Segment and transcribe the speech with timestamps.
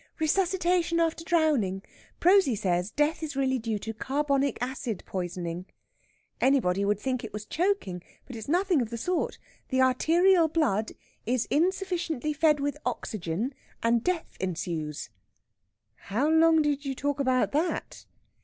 [0.17, 1.83] "Resuscitation after drowning.
[2.19, 5.67] Prosy says death is really due to carbonic acid poisoning.
[6.41, 9.37] Anybody would think it was choking, but it's nothing of the sort.
[9.69, 10.93] The arterial blood
[11.27, 13.53] is insufficiently fed with oxygen,
[13.83, 15.11] and death ensues."
[15.93, 18.05] "How long did you talk about that?"